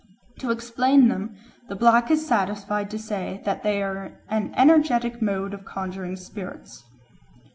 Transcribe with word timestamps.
To 0.39 0.49
explain 0.49 1.09
them, 1.09 1.35
the 1.69 1.75
black 1.75 2.09
is 2.09 2.25
satisfied 2.25 2.89
to 2.89 2.97
say 2.97 3.39
that 3.45 3.61
they 3.61 3.83
are 3.83 4.13
an 4.29 4.51
energetic 4.57 5.21
mode 5.21 5.53
of 5.53 5.63
conjuring 5.63 6.15
spirits." 6.15 6.83